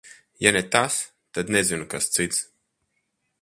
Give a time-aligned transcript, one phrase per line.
[0.43, 0.97] Ja ne tas,
[1.39, 2.41] tad nezinu, kas cits.